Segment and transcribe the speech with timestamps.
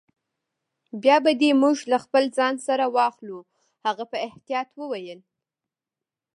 [1.01, 3.39] بیا به دي موږ له خپل ځان سره واخلو.
[3.85, 5.19] هغه په احتیاط وویل.